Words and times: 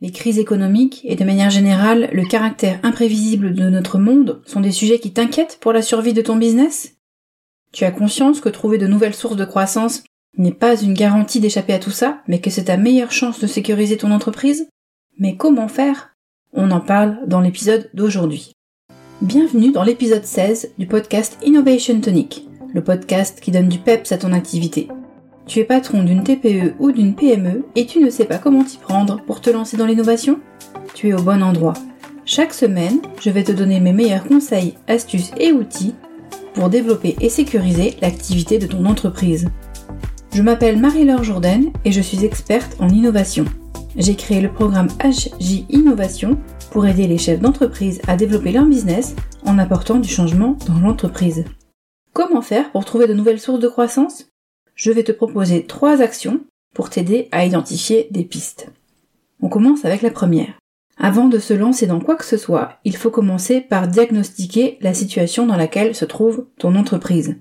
Les 0.00 0.12
crises 0.12 0.38
économiques 0.38 1.00
et 1.02 1.16
de 1.16 1.24
manière 1.24 1.50
générale 1.50 2.08
le 2.12 2.24
caractère 2.24 2.78
imprévisible 2.84 3.52
de 3.52 3.68
notre 3.68 3.98
monde 3.98 4.40
sont 4.46 4.60
des 4.60 4.70
sujets 4.70 5.00
qui 5.00 5.12
t'inquiètent 5.12 5.58
pour 5.60 5.72
la 5.72 5.82
survie 5.82 6.12
de 6.12 6.22
ton 6.22 6.36
business? 6.36 6.94
Tu 7.72 7.84
as 7.84 7.90
conscience 7.90 8.40
que 8.40 8.48
trouver 8.48 8.78
de 8.78 8.86
nouvelles 8.86 9.14
sources 9.14 9.36
de 9.36 9.44
croissance 9.44 10.04
n'est 10.36 10.52
pas 10.52 10.80
une 10.80 10.94
garantie 10.94 11.40
d'échapper 11.40 11.72
à 11.72 11.80
tout 11.80 11.90
ça, 11.90 12.22
mais 12.28 12.40
que 12.40 12.48
c'est 12.48 12.64
ta 12.64 12.76
meilleure 12.76 13.10
chance 13.10 13.40
de 13.40 13.48
sécuriser 13.48 13.96
ton 13.96 14.12
entreprise? 14.12 14.68
Mais 15.18 15.36
comment 15.36 15.66
faire? 15.66 16.14
On 16.52 16.70
en 16.70 16.80
parle 16.80 17.18
dans 17.26 17.40
l'épisode 17.40 17.90
d'aujourd'hui. 17.92 18.52
Bienvenue 19.20 19.72
dans 19.72 19.82
l'épisode 19.82 20.24
16 20.24 20.74
du 20.78 20.86
podcast 20.86 21.38
Innovation 21.44 22.00
Tonic, 22.00 22.46
le 22.72 22.84
podcast 22.84 23.40
qui 23.40 23.50
donne 23.50 23.68
du 23.68 23.80
peps 23.80 24.12
à 24.12 24.18
ton 24.18 24.32
activité. 24.32 24.86
Tu 25.48 25.60
es 25.60 25.64
patron 25.64 26.02
d'une 26.02 26.24
TPE 26.24 26.74
ou 26.78 26.92
d'une 26.92 27.14
PME 27.14 27.64
et 27.74 27.86
tu 27.86 28.00
ne 28.00 28.10
sais 28.10 28.26
pas 28.26 28.36
comment 28.36 28.64
t'y 28.64 28.76
prendre 28.76 29.22
pour 29.22 29.40
te 29.40 29.48
lancer 29.48 29.78
dans 29.78 29.86
l'innovation? 29.86 30.40
Tu 30.92 31.08
es 31.08 31.14
au 31.14 31.22
bon 31.22 31.42
endroit. 31.42 31.72
Chaque 32.26 32.52
semaine, 32.52 33.00
je 33.22 33.30
vais 33.30 33.44
te 33.44 33.52
donner 33.52 33.80
mes 33.80 33.94
meilleurs 33.94 34.24
conseils, 34.24 34.74
astuces 34.88 35.30
et 35.38 35.52
outils 35.52 35.94
pour 36.52 36.68
développer 36.68 37.16
et 37.22 37.30
sécuriser 37.30 37.96
l'activité 38.02 38.58
de 38.58 38.66
ton 38.66 38.84
entreprise. 38.84 39.48
Je 40.34 40.42
m'appelle 40.42 40.78
Marie-Laure 40.78 41.24
Jourdain 41.24 41.62
et 41.86 41.92
je 41.92 42.02
suis 42.02 42.26
experte 42.26 42.76
en 42.78 42.90
innovation. 42.90 43.46
J'ai 43.96 44.16
créé 44.16 44.42
le 44.42 44.52
programme 44.52 44.88
HJ 45.02 45.64
Innovation 45.70 46.36
pour 46.70 46.86
aider 46.86 47.06
les 47.06 47.16
chefs 47.16 47.40
d'entreprise 47.40 48.02
à 48.06 48.18
développer 48.18 48.52
leur 48.52 48.66
business 48.66 49.16
en 49.46 49.58
apportant 49.58 49.96
du 49.96 50.10
changement 50.10 50.58
dans 50.66 50.78
l'entreprise. 50.78 51.46
Comment 52.12 52.42
faire 52.42 52.70
pour 52.70 52.84
trouver 52.84 53.06
de 53.06 53.14
nouvelles 53.14 53.40
sources 53.40 53.60
de 53.60 53.68
croissance? 53.68 54.26
Je 54.78 54.92
vais 54.92 55.02
te 55.02 55.12
proposer 55.12 55.64
trois 55.64 56.00
actions 56.00 56.40
pour 56.72 56.88
t'aider 56.88 57.28
à 57.32 57.44
identifier 57.44 58.06
des 58.12 58.24
pistes. 58.24 58.70
On 59.42 59.48
commence 59.48 59.84
avec 59.84 60.02
la 60.02 60.10
première. 60.10 60.58
Avant 60.96 61.28
de 61.28 61.38
se 61.38 61.52
lancer 61.52 61.86
dans 61.86 62.00
quoi 62.00 62.16
que 62.16 62.24
ce 62.24 62.36
soit, 62.36 62.78
il 62.84 62.96
faut 62.96 63.10
commencer 63.10 63.60
par 63.60 63.88
diagnostiquer 63.88 64.78
la 64.80 64.94
situation 64.94 65.46
dans 65.46 65.56
laquelle 65.56 65.94
se 65.94 66.04
trouve 66.04 66.46
ton 66.58 66.76
entreprise. 66.76 67.36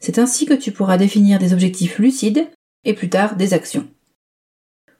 C'est 0.00 0.18
ainsi 0.18 0.46
que 0.46 0.54
tu 0.54 0.72
pourras 0.72 0.96
définir 0.96 1.38
des 1.38 1.52
objectifs 1.52 1.98
lucides 1.98 2.48
et 2.84 2.94
plus 2.94 3.10
tard 3.10 3.36
des 3.36 3.52
actions. 3.52 3.86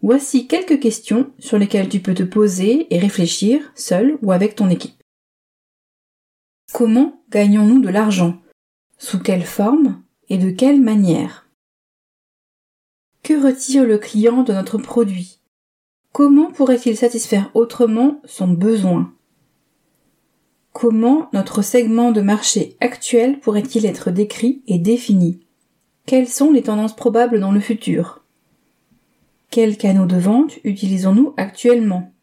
Voici 0.03 0.47
quelques 0.47 0.81
questions 0.81 1.33
sur 1.39 1.59
lesquelles 1.59 1.89
tu 1.89 2.01
peux 2.01 2.15
te 2.15 2.23
poser 2.23 2.93
et 2.95 2.99
réfléchir 2.99 3.73
seul 3.75 4.19
ou 4.23 4.33
avec 4.33 4.55
ton 4.55 4.69
équipe. 4.69 5.03
Comment 6.73 7.23
gagnons-nous 7.31 7.81
de 7.81 7.89
l'argent? 7.89 8.41
Sous 8.99 9.21
quelle 9.21 9.45
forme 9.45 10.03
et 10.29 10.37
de 10.37 10.51
quelle 10.51 10.81
manière? 10.81 11.48
Que 13.29 13.35
retire 13.35 13.85
le 13.85 13.99
client 13.99 14.43
de 14.43 14.55
notre 14.55 14.79
produit? 14.79 15.41
Comment 16.15 16.51
pourrait-il 16.51 16.97
satisfaire 16.97 17.51
autrement 17.53 18.23
son 18.25 18.49
besoin? 18.49 19.13
Comment 20.73 21.29
notre 21.35 21.61
segment 21.61 22.11
de 22.11 22.23
marché 22.23 22.79
actuel 22.81 23.39
pourrait-il 23.39 23.85
être 23.85 24.11
décrit 24.11 24.63
et 24.67 24.79
défini? 24.79 25.41
Quelles 26.07 26.27
sont 26.27 26.53
les 26.53 26.63
tendances 26.63 26.97
probables 26.97 27.39
dans 27.39 27.53
le 27.53 27.61
futur? 27.61 28.25
Quels 29.51 29.77
canaux 29.77 30.07
de 30.07 30.17
vente 30.17 30.55
utilisons-nous 30.65 31.35
actuellement? 31.37 32.15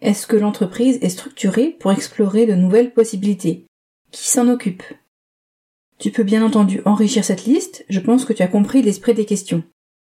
Est-ce 0.00 0.26
que 0.26 0.34
l'entreprise 0.34 0.98
est 1.00 1.10
structurée 1.10 1.76
pour 1.78 1.92
explorer 1.92 2.46
de 2.46 2.56
nouvelles 2.56 2.92
possibilités? 2.92 3.66
Qui 4.10 4.26
s'en 4.28 4.48
occupe? 4.48 4.82
Tu 6.00 6.10
peux 6.10 6.24
bien 6.24 6.44
entendu 6.44 6.82
enrichir 6.86 7.24
cette 7.24 7.44
liste, 7.44 7.84
je 7.88 8.00
pense 8.00 8.24
que 8.24 8.32
tu 8.32 8.42
as 8.42 8.48
compris 8.48 8.82
l'esprit 8.82 9.14
des 9.14 9.26
questions. 9.26 9.62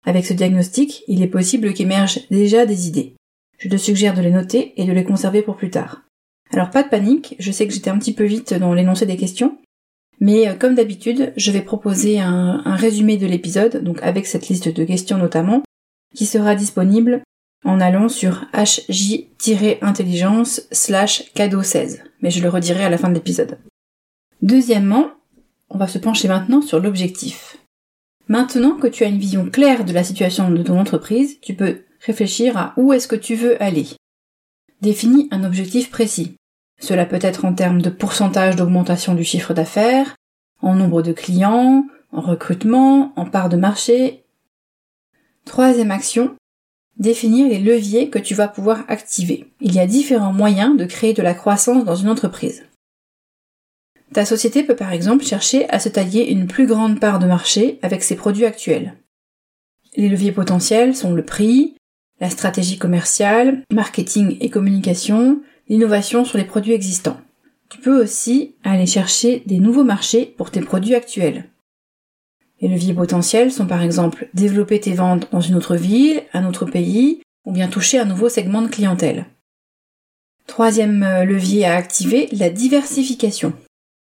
Avec 0.05 0.25
ce 0.25 0.33
diagnostic, 0.33 1.03
il 1.07 1.21
est 1.21 1.27
possible 1.27 1.73
qu'émergent 1.73 2.19
déjà 2.29 2.65
des 2.65 2.87
idées. 2.87 3.15
Je 3.57 3.69
te 3.69 3.77
suggère 3.77 4.13
de 4.13 4.21
les 4.21 4.31
noter 4.31 4.73
et 4.75 4.85
de 4.85 4.91
les 4.91 5.05
conserver 5.05 5.41
pour 5.41 5.55
plus 5.55 5.69
tard. 5.69 6.01
Alors 6.51 6.69
pas 6.69 6.83
de 6.83 6.89
panique, 6.89 7.35
je 7.39 7.51
sais 7.51 7.67
que 7.67 7.73
j'étais 7.73 7.89
un 7.89 7.97
petit 7.97 8.13
peu 8.13 8.25
vite 8.25 8.53
dans 8.53 8.73
l'énoncé 8.73 9.05
des 9.05 9.17
questions, 9.17 9.57
mais 10.19 10.47
euh, 10.47 10.53
comme 10.53 10.75
d'habitude, 10.75 11.33
je 11.35 11.51
vais 11.51 11.61
proposer 11.61 12.19
un, 12.19 12.61
résumé 12.75 13.17
de 13.17 13.27
l'épisode, 13.27 13.83
donc 13.83 14.01
avec 14.03 14.27
cette 14.27 14.49
liste 14.49 14.69
de 14.69 14.83
questions 14.83 15.17
notamment, 15.17 15.63
qui 16.13 16.25
sera 16.25 16.55
disponible 16.55 17.21
en 17.65 17.79
allant 17.79 18.09
sur 18.09 18.45
hj-intelligence 18.53 20.67
slash 20.71 21.31
cadeau 21.33 21.63
16, 21.63 22.03
mais 22.21 22.29
je 22.29 22.43
le 22.43 22.49
redirai 22.49 22.83
à 22.83 22.89
la 22.89 22.97
fin 22.97 23.07
de 23.09 23.15
l'épisode. 23.15 23.57
Deuxièmement, 24.41 25.11
on 25.69 25.77
va 25.77 25.87
se 25.87 25.97
pencher 25.97 26.27
maintenant 26.27 26.61
sur 26.61 26.79
l'objectif. 26.79 27.57
Maintenant 28.27 28.77
que 28.77 28.87
tu 28.87 29.03
as 29.03 29.07
une 29.07 29.19
vision 29.19 29.49
claire 29.49 29.83
de 29.83 29.93
la 29.93 30.03
situation 30.03 30.49
de 30.49 30.63
ton 30.63 30.79
entreprise, 30.79 31.39
tu 31.41 31.53
peux 31.53 31.81
réfléchir 31.99 32.57
à 32.57 32.73
où 32.77 32.93
est-ce 32.93 33.07
que 33.07 33.15
tu 33.15 33.35
veux 33.35 33.61
aller. 33.61 33.87
Définis 34.81 35.27
un 35.31 35.43
objectif 35.43 35.89
précis. 35.89 36.35
Cela 36.79 37.05
peut 37.05 37.19
être 37.21 37.45
en 37.45 37.53
termes 37.53 37.81
de 37.81 37.89
pourcentage 37.89 38.55
d'augmentation 38.55 39.15
du 39.15 39.23
chiffre 39.23 39.53
d'affaires, 39.53 40.15
en 40.61 40.75
nombre 40.75 41.01
de 41.01 41.13
clients, 41.13 41.85
en 42.11 42.21
recrutement, 42.21 43.13
en 43.15 43.25
part 43.25 43.49
de 43.49 43.57
marché. 43.57 44.23
Troisième 45.45 45.91
action, 45.91 46.35
définir 46.97 47.47
les 47.49 47.59
leviers 47.59 48.09
que 48.09 48.19
tu 48.19 48.33
vas 48.35 48.47
pouvoir 48.47 48.85
activer. 48.87 49.51
Il 49.59 49.73
y 49.73 49.79
a 49.79 49.87
différents 49.87 50.33
moyens 50.33 50.77
de 50.77 50.85
créer 50.85 51.13
de 51.13 51.21
la 51.21 51.33
croissance 51.33 51.85
dans 51.85 51.95
une 51.95 52.09
entreprise. 52.09 52.63
Ta 54.13 54.25
société 54.25 54.63
peut 54.63 54.75
par 54.75 54.93
exemple 54.93 55.23
chercher 55.23 55.67
à 55.69 55.79
se 55.79 55.89
tailler 55.89 56.31
une 56.31 56.47
plus 56.47 56.67
grande 56.67 56.99
part 56.99 57.19
de 57.19 57.25
marché 57.25 57.79
avec 57.81 58.03
ses 58.03 58.15
produits 58.15 58.45
actuels. 58.45 58.93
Les 59.95 60.07
leviers 60.07 60.31
potentiels 60.31 60.95
sont 60.95 61.13
le 61.13 61.23
prix, 61.23 61.75
la 62.19 62.29
stratégie 62.29 62.77
commerciale, 62.77 63.63
marketing 63.71 64.37
et 64.39 64.49
communication, 64.49 65.41
l'innovation 65.67 66.25
sur 66.25 66.37
les 66.37 66.43
produits 66.43 66.73
existants. 66.73 67.19
Tu 67.69 67.79
peux 67.79 68.03
aussi 68.03 68.55
aller 68.63 68.85
chercher 68.85 69.41
des 69.47 69.57
nouveaux 69.57 69.83
marchés 69.83 70.25
pour 70.37 70.51
tes 70.51 70.61
produits 70.61 70.95
actuels. 70.95 71.45
Les 72.61 72.67
leviers 72.67 72.93
potentiels 72.93 73.51
sont 73.51 73.65
par 73.65 73.81
exemple 73.81 74.29
développer 74.33 74.79
tes 74.79 74.93
ventes 74.93 75.27
dans 75.31 75.41
une 75.41 75.55
autre 75.55 75.75
ville, 75.75 76.21
un 76.33 76.47
autre 76.47 76.65
pays, 76.65 77.21
ou 77.45 77.51
bien 77.51 77.67
toucher 77.67 77.97
un 77.99 78.05
nouveau 78.05 78.29
segment 78.29 78.61
de 78.61 78.67
clientèle. 78.67 79.25
Troisième 80.45 81.03
euh, 81.03 81.25
levier 81.25 81.65
à 81.65 81.75
activer, 81.75 82.29
la 82.31 82.49
diversification. 82.49 83.53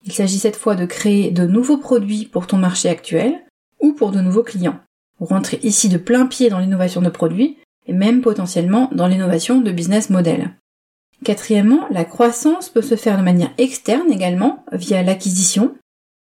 Il 0.05 0.13
s'agit 0.13 0.39
cette 0.39 0.57
fois 0.57 0.75
de 0.75 0.87
créer 0.87 1.31
de 1.31 1.47
nouveaux 1.47 1.79
produits 1.79 2.27
pour 2.27 2.47
ton 2.47 2.57
marché 2.57 2.89
actuel 2.89 3.45
ou 3.81 3.93
pour 3.93 4.11
de 4.11 4.21
nouveaux 4.21 4.43
clients. 4.43 4.81
Vous 5.19 5.27
rentrez 5.27 5.61
ici 5.63 5.89
de 5.89 5.99
plein 5.99 6.27
pied 6.27 6.51
dans 6.51 6.59
l'innovation 6.59 7.03
de 7.03 7.09
produits 7.09 7.59
et 7.87 7.93
même 7.93 8.21
potentiellement 8.21 8.89
dans 8.93 9.07
l'innovation 9.07 9.61
de 9.61 9.71
business 9.71 10.11
model. 10.11 10.51
Quatrièmement, 11.25 11.87
la 11.91 12.05
croissance 12.05 12.69
peut 12.69 12.83
se 12.83 12.97
faire 12.97 13.17
de 13.17 13.23
manière 13.23 13.53
externe 13.59 14.11
également 14.11 14.65
via 14.73 15.03
l'acquisition. 15.03 15.77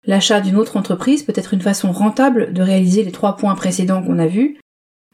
L'achat 0.05 0.41
d'une 0.41 0.57
autre 0.57 0.75
entreprise 0.75 1.23
peut 1.23 1.33
être 1.35 1.53
une 1.53 1.61
façon 1.61 1.91
rentable 1.91 2.51
de 2.53 2.61
réaliser 2.61 3.03
les 3.03 3.11
trois 3.11 3.37
points 3.37 3.55
précédents 3.55 4.03
qu'on 4.03 4.19
a 4.19 4.27
vus, 4.27 4.59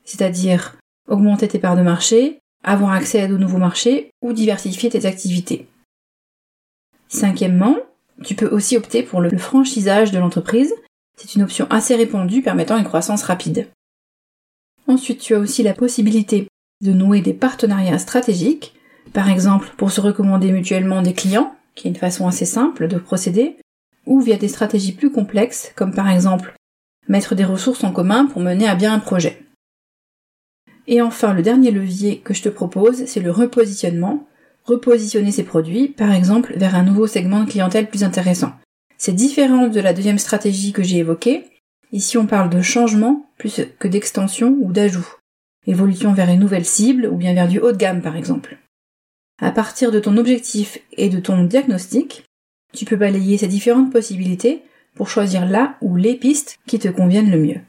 c'est-à-dire 0.04 0.78
augmenter 1.08 1.48
tes 1.48 1.60
parts 1.60 1.76
de 1.76 1.84
marché, 1.84 2.40
avoir 2.64 2.94
accès 2.94 3.22
à 3.22 3.28
de 3.28 3.38
nouveaux 3.38 3.60
marchés 3.60 4.10
ou 4.24 4.34
diversifier 4.34 4.90
tes 4.90 5.06
activités. 5.06 5.68
Cinquièmement, 7.08 7.78
tu 8.24 8.36
peux 8.36 8.48
aussi 8.48 8.78
opter 8.78 9.04
pour 9.04 9.22
le 9.22 9.38
franchisage 9.38 10.12
de 10.12 10.20
l'entreprise. 10.20 10.74
C'est 11.18 11.36
une 11.36 11.44
option 11.44 11.68
assez 11.70 11.96
répandue 11.96 12.42
permettant 12.42 12.78
une 12.78 12.86
croissance 12.86 13.24
rapide. 13.24 13.68
Ensuite, 14.88 15.20
tu 15.20 15.36
as 15.36 15.40
aussi 15.40 15.64
la 15.64 15.74
possibilité 15.74 16.48
de 16.82 16.92
nouer 16.92 17.22
des 17.22 17.34
partenariats 17.34 18.00
stratégiques, 18.00 18.76
par 19.14 19.30
exemple 19.30 19.72
pour 19.78 19.92
se 19.92 20.02
recommander 20.02 20.52
mutuellement 20.52 21.02
des 21.02 21.14
clients, 21.14 21.56
qui 21.74 21.88
est 21.88 21.92
une 21.92 21.98
façon 21.98 22.28
assez 22.28 22.46
simple 22.46 22.88
de 22.88 22.98
procéder, 22.98 23.58
ou 24.06 24.22
via 24.22 24.38
des 24.38 24.48
stratégies 24.48 24.94
plus 24.94 25.12
complexes, 25.12 25.72
comme 25.76 25.94
par 25.94 26.10
exemple 26.10 26.54
mettre 27.08 27.36
des 27.36 27.46
ressources 27.46 27.84
en 27.84 27.92
commun 27.92 28.26
pour 28.26 28.42
mener 28.42 28.68
à 28.68 28.76
bien 28.76 28.94
un 28.94 29.00
projet. 29.00 29.44
Et 30.88 31.02
enfin, 31.02 31.34
le 31.34 31.42
dernier 31.42 31.72
levier 31.72 32.20
que 32.20 32.34
je 32.34 32.44
te 32.44 32.50
propose, 32.50 33.06
c'est 33.06 33.20
le 33.20 33.32
repositionnement, 33.32 34.28
repositionner 34.66 35.32
ses 35.32 35.44
produits, 35.44 35.88
par 35.88 36.12
exemple, 36.12 36.54
vers 36.58 36.76
un 36.76 36.84
nouveau 36.84 37.08
segment 37.08 37.44
de 37.44 37.50
clientèle 37.50 37.88
plus 37.88 38.04
intéressant. 38.04 38.54
C'est 38.98 39.14
différent 39.14 39.68
de 39.68 39.80
la 39.80 39.94
deuxième 39.94 40.20
stratégie 40.20 40.74
que 40.74 40.84
j'ai 40.84 40.98
évoquée. 40.98 41.46
Ici, 41.92 42.18
on 42.18 42.26
parle 42.26 42.50
de 42.50 42.62
changement 42.62 43.30
plus 43.38 43.62
que 43.80 43.88
d'extension 43.88 44.58
ou 44.60 44.72
d'ajout. 44.72 45.08
Évolution 45.68 46.14
vers 46.14 46.30
une 46.30 46.40
nouvelle 46.40 46.66
cible 46.66 47.08
ou 47.08 47.16
bien 47.16 47.34
vers 47.34 47.48
du 47.48 47.60
haut 47.60 47.72
de 47.72 47.78
gamme, 47.78 48.02
par 48.02 48.16
exemple. 48.16 48.58
À 49.42 49.52
partir 49.52 49.92
de 49.92 50.00
ton 50.00 50.18
objectif 50.18 50.80
et 50.94 51.10
de 51.10 51.20
ton 51.20 51.44
diagnostic, 51.44 52.24
tu 52.74 52.86
peux 52.86 52.96
balayer 52.96 53.38
ces 53.38 53.48
différentes 53.48 53.92
possibilités 53.92 54.64
pour 54.96 55.10
choisir 55.10 55.46
là 55.46 55.76
ou 55.82 55.96
les 55.96 56.16
pistes 56.16 56.58
qui 56.66 56.80
te 56.80 56.88
conviennent 56.88 57.32
le 57.32 57.40
mieux. 57.40 57.62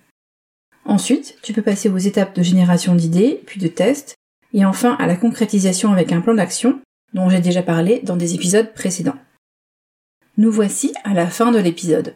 Ensuite, 0.85 1.39
tu 1.43 1.53
peux 1.53 1.63
passer 1.63 1.89
aux 1.89 1.99
étapes 1.99 2.37
de 2.37 2.43
génération 2.43 2.95
d'idées, 2.95 3.43
puis 3.47 3.61
de 3.61 3.67
tests, 3.67 4.15
et 4.53 4.65
enfin 4.65 4.95
à 5.01 5.07
la 5.07 5.17
concrétisation 5.17 5.93
avec 5.93 6.13
un 6.13 6.21
plan 6.21 6.35
d'action 6.35 6.81
dont 7.17 7.31
j'ai 7.31 7.41
déjà 7.41 7.63
parlé 7.63 8.01
dans 8.03 8.17
des 8.17 8.35
épisodes 8.35 8.75
précédents. 8.75 9.17
Nous 10.37 10.53
voici 10.53 10.93
à 11.03 11.15
la 11.15 11.27
fin 11.27 11.51
de 11.51 11.59
l'épisode. 11.59 12.15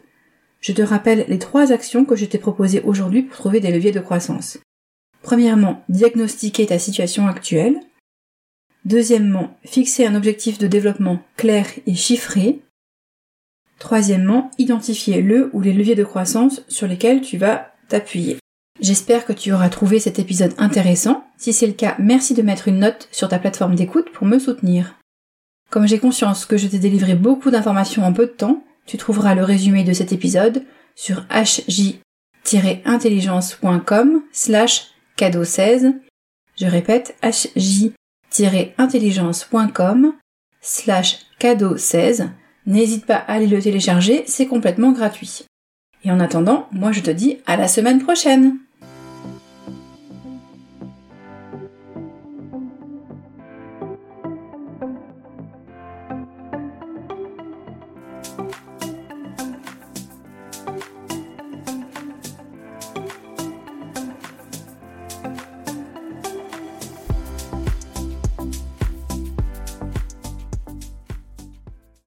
Je 0.59 0.73
te 0.73 0.83
rappelle 0.83 1.25
les 1.27 1.39
trois 1.39 1.71
actions 1.71 2.05
que 2.05 2.15
je 2.15 2.25
t'ai 2.25 2.37
proposées 2.37 2.81
aujourd'hui 2.83 3.23
pour 3.23 3.35
trouver 3.35 3.59
des 3.59 3.71
leviers 3.71 3.91
de 3.91 3.99
croissance. 3.99 4.59
Premièrement, 5.23 5.83
diagnostiquer 5.89 6.67
ta 6.67 6.77
situation 6.77 7.27
actuelle. 7.27 7.79
Deuxièmement, 8.85 9.57
fixer 9.65 10.05
un 10.05 10.13
objectif 10.13 10.59
de 10.59 10.67
développement 10.67 11.19
clair 11.35 11.65
et 11.87 11.95
chiffré. 11.95 12.59
Troisièmement, 13.79 14.51
identifier 14.59 15.23
le 15.23 15.49
ou 15.53 15.61
les 15.61 15.73
leviers 15.73 15.95
de 15.95 16.03
croissance 16.03 16.61
sur 16.67 16.85
lesquels 16.85 17.21
tu 17.21 17.37
vas 17.37 17.73
t'appuyer. 17.89 18.37
J'espère 18.81 19.25
que 19.25 19.33
tu 19.33 19.53
auras 19.53 19.69
trouvé 19.69 19.99
cet 19.99 20.17
épisode 20.17 20.55
intéressant. 20.57 21.23
Si 21.37 21.53
c'est 21.53 21.67
le 21.67 21.73
cas, 21.73 21.95
merci 21.99 22.33
de 22.33 22.41
mettre 22.41 22.67
une 22.67 22.79
note 22.79 23.07
sur 23.11 23.29
ta 23.29 23.37
plateforme 23.37 23.75
d'écoute 23.75 24.11
pour 24.11 24.25
me 24.25 24.39
soutenir. 24.39 24.95
Comme 25.69 25.87
j'ai 25.87 25.99
conscience 25.99 26.47
que 26.47 26.57
je 26.57 26.67
t'ai 26.67 26.79
délivré 26.79 27.13
beaucoup 27.13 27.51
d'informations 27.51 28.03
en 28.03 28.11
peu 28.11 28.25
de 28.25 28.31
temps, 28.31 28.63
tu 28.87 28.97
trouveras 28.97 29.35
le 29.35 29.43
résumé 29.43 29.83
de 29.83 29.93
cet 29.93 30.13
épisode 30.13 30.63
sur 30.95 31.27
hj-intelligence.com 31.29 34.23
slash 34.31 34.87
cadeau 35.15 35.43
16. 35.43 35.93
Je 36.59 36.65
répète, 36.65 37.15
hj-intelligence.com 37.21 40.13
slash 40.59 41.19
cadeau 41.37 41.77
16 41.77 42.31
N'hésite 42.65 43.05
pas 43.05 43.17
à 43.17 43.33
aller 43.33 43.47
le 43.47 43.61
télécharger, 43.61 44.23
c'est 44.25 44.47
complètement 44.47 44.91
gratuit. 44.91 45.45
Et 46.03 46.11
en 46.11 46.19
attendant, 46.19 46.67
moi 46.71 46.91
je 46.91 47.01
te 47.01 47.11
dis 47.11 47.37
à 47.45 47.57
la 47.57 47.67
semaine 47.67 48.01
prochaine 48.01 48.57